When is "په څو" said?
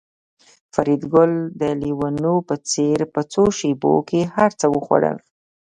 3.13-3.43